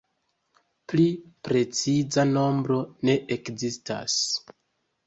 Pli 0.93 1.05
preciza 1.49 2.27
nombro 2.33 2.81
ne 3.07 3.17
ekzistas. 3.39 4.19